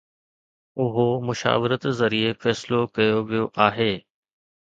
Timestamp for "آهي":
3.67-3.93